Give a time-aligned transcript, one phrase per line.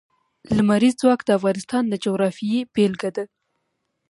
[0.57, 3.23] لمریز ځواک د افغانستان د جغرافیې بېلګه ده.